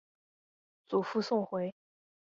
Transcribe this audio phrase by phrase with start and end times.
[0.87, 1.75] 祖父宋回。